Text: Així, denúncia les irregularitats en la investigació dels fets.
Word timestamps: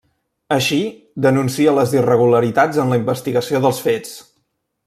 Així, 0.53 0.79
denúncia 1.25 1.75
les 1.81 1.93
irregularitats 1.99 2.83
en 2.85 2.95
la 2.95 3.01
investigació 3.05 3.65
dels 3.67 3.87
fets. 3.89 4.21